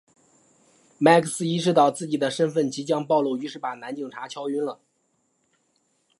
[0.97, 4.79] 麦克斯意识到自己的身份即将暴露于是把男警察敲晕了。